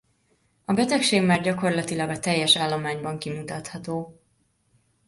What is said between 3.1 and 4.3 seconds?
kimutatható.